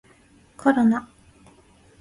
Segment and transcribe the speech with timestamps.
[0.57, 1.07] コロナ